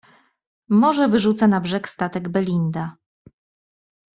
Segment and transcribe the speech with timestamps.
[0.69, 2.97] "Morze wyrzuca na brzeg statek „Belinda“."